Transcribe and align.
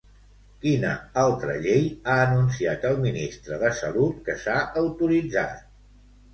Quina 0.61 0.93
altra 1.23 1.57
llei 1.65 1.85
ha 1.91 2.17
anunciat 2.23 2.89
el 2.93 2.99
ministre 3.05 3.61
de 3.67 3.73
Salut 3.83 4.19
que 4.27 4.39
s'ha 4.43 4.59
autoritzat? 4.85 5.65